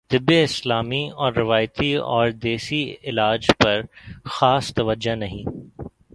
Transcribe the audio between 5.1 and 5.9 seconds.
نہیں